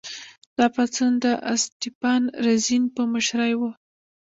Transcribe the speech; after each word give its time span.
دا 0.57 0.65
پاڅون 0.75 1.13
د 1.23 1.25
اسټپان 1.53 2.21
رزین 2.45 2.83
په 2.95 3.01
مشرۍ 3.11 3.53
و. 3.59 3.61